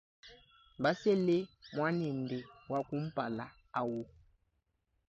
Basele 0.83 1.37
muanende 1.73 2.37
wa 2.71 2.79
kumpala 2.87 3.45
awu. 3.79 4.01